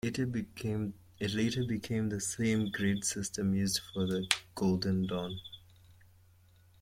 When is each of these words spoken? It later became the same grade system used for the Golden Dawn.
It 0.03 0.17
later 0.17 1.61
became 1.63 2.09
the 2.09 2.19
same 2.19 2.71
grade 2.71 3.05
system 3.05 3.53
used 3.53 3.81
for 3.93 4.07
the 4.07 4.25
Golden 4.55 5.05
Dawn. 5.05 5.39